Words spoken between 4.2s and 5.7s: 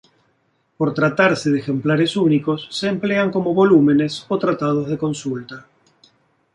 o tratados de consulta.